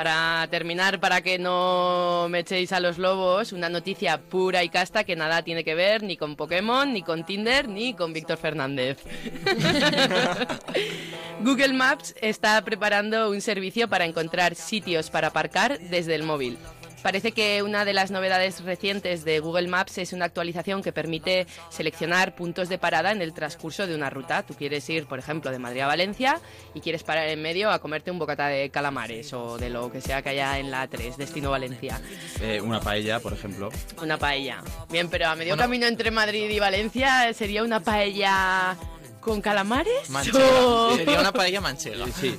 [0.00, 5.04] para terminar, para que no me echéis a los lobos, una noticia pura y casta
[5.04, 8.96] que nada tiene que ver ni con Pokémon, ni con Tinder, ni con Víctor Fernández.
[11.40, 16.56] Google Maps está preparando un servicio para encontrar sitios para aparcar desde el móvil.
[17.02, 21.46] Parece que una de las novedades recientes de Google Maps es una actualización que permite
[21.70, 24.42] seleccionar puntos de parada en el transcurso de una ruta.
[24.42, 26.40] Tú quieres ir, por ejemplo, de Madrid a Valencia
[26.74, 30.00] y quieres parar en medio a comerte un bocata de calamares o de lo que
[30.00, 32.00] sea que haya en la 3, destino Valencia.
[32.40, 33.70] Eh, una paella, por ejemplo.
[34.02, 34.62] Una paella.
[34.90, 38.76] Bien, pero a medio camino entre Madrid y Valencia sería una paella
[39.20, 40.10] con calamares.
[40.10, 40.96] Manchega.
[40.96, 42.06] Sería una paella manchega.
[42.20, 42.36] Sí.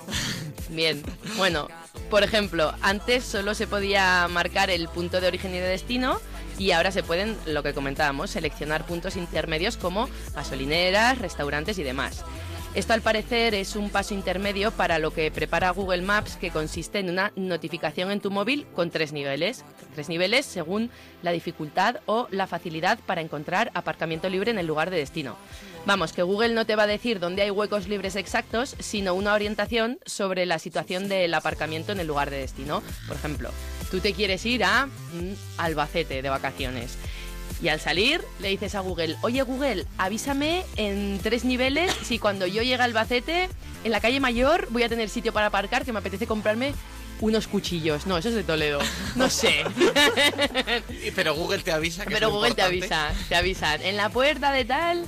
[0.70, 1.02] Bien,
[1.38, 1.68] bueno,
[2.12, 6.20] por ejemplo, antes solo se podía marcar el punto de origen y de destino
[6.60, 12.26] y ahora se pueden, lo que comentábamos, seleccionar puntos intermedios como gasolineras, restaurantes y demás.
[12.74, 17.00] Esto al parecer es un paso intermedio para lo que prepara Google Maps que consiste
[17.00, 19.66] en una notificación en tu móvil con tres niveles.
[19.94, 20.90] Tres niveles según
[21.22, 25.36] la dificultad o la facilidad para encontrar aparcamiento libre en el lugar de destino.
[25.86, 29.34] Vamos, que Google no te va a decir dónde hay huecos libres exactos, sino una
[29.34, 32.82] orientación sobre la situación del aparcamiento en el lugar de destino.
[33.06, 33.50] Por ejemplo,
[33.90, 36.98] tú te quieres ir a mm, Albacete de vacaciones.
[37.62, 42.48] Y al salir le dices a Google, oye Google, avísame en tres niveles si cuando
[42.48, 43.50] yo llegue a Albacete,
[43.84, 46.74] en la calle mayor, voy a tener sitio para aparcar que me apetece comprarme
[47.20, 48.08] unos cuchillos.
[48.08, 48.80] No, eso es de Toledo.
[49.16, 49.64] No sé.
[51.16, 52.04] Pero Google te avisa.
[52.06, 53.82] Que Pero Google te avisa, te avisan.
[53.84, 55.06] En la puerta de tal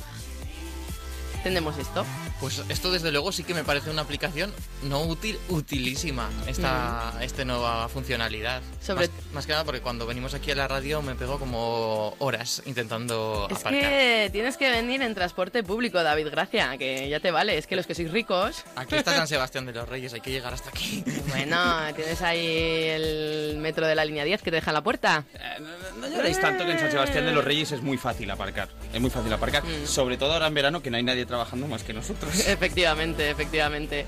[1.43, 2.05] tenemos esto.
[2.43, 7.45] Pues esto desde luego sí que me parece una aplicación no útil, utilísima, esta, esta
[7.45, 8.61] nueva funcionalidad.
[8.81, 12.13] Sobre- más, más que nada porque cuando venimos aquí a la radio me pego como
[12.19, 13.81] horas intentando Es aparcar.
[13.81, 17.57] que tienes que venir en transporte público, David Gracia, que ya te vale.
[17.57, 20.31] Es que los que sois ricos, Aquí está San Sebastián de los Reyes, hay que
[20.31, 21.01] llegar hasta aquí.
[21.29, 21.57] bueno,
[21.95, 22.45] tienes ahí
[22.89, 25.23] el metro de la línea 10 que te deja en la puerta.
[25.33, 25.69] Eh, no,
[26.13, 28.69] lloréis tanto que en San Sebastián de los Reyes es muy fácil aparcar.
[28.93, 29.63] Es muy fácil aparcar.
[29.63, 29.85] Mm.
[29.85, 32.33] Sobre todo ahora en verano que no hay nadie trabajando más que nosotros.
[32.47, 34.05] Efectivamente, efectivamente.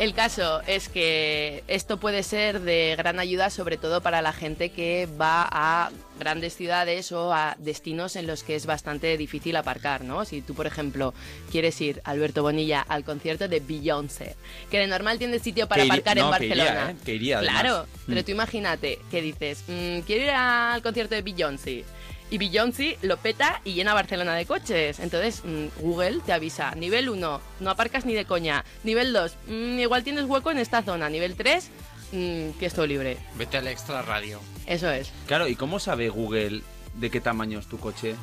[0.00, 4.70] El caso es que esto puede ser de gran ayuda, sobre todo para la gente
[4.70, 10.02] que va a grandes ciudades o a destinos en los que es bastante difícil aparcar,
[10.02, 10.24] ¿no?
[10.24, 11.12] Si tú, por ejemplo,
[11.50, 14.36] quieres ir, Alberto Bonilla, al concierto de Beyoncé,
[14.70, 16.90] que de normal tienes sitio para iría- aparcar en no, que iría, Barcelona.
[16.92, 16.96] ¿eh?
[17.04, 17.60] Que iría, además.
[17.60, 18.24] Claro, pero Mm.
[18.24, 21.84] tú imagínate que dices, "Mm, quiero ir al concierto de Beyoncé.
[22.30, 25.00] Y Beyoncé lo peta y llena Barcelona de coches.
[25.00, 28.64] Entonces mm, Google te avisa, nivel 1, no aparcas ni de coña.
[28.84, 31.08] Nivel 2, mm, igual tienes hueco en esta zona.
[31.08, 31.70] Nivel 3,
[32.12, 33.16] mm, que es todo libre.
[33.36, 34.40] Vete al extra radio.
[34.66, 35.10] Eso es.
[35.26, 36.62] Claro, ¿y cómo sabe Google
[36.94, 38.14] de qué tamaño es tu coche?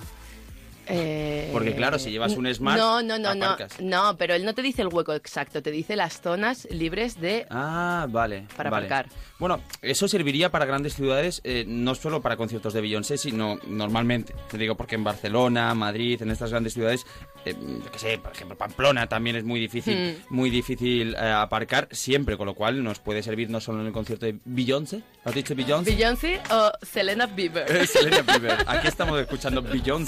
[0.90, 3.46] Eh, Porque, claro, si llevas un Smart, No, no, no, no.
[3.46, 3.80] aparcas.
[3.82, 7.46] No, pero él no te dice el hueco exacto, te dice las zonas libres de...
[7.50, 8.46] Ah, vale.
[8.56, 8.86] Para vale.
[8.88, 9.12] aparcar.
[9.40, 14.34] Bueno, eso serviría para grandes ciudades, eh, no solo para conciertos de Beyoncé, sino normalmente.
[14.50, 17.06] Te digo porque en Barcelona, Madrid, en estas grandes ciudades,
[17.46, 20.34] eh, yo qué sé, por ejemplo, Pamplona también es muy difícil, Hmm.
[20.36, 23.94] muy difícil eh, aparcar siempre, con lo cual nos puede servir no solo en el
[23.94, 25.92] concierto de Beyoncé, ¿has dicho Beyoncé?
[25.92, 27.86] Beyoncé o Selena Bieber.
[27.88, 28.58] Selena Bieber.
[28.68, 30.06] Aquí estamos escuchando Beyoncé.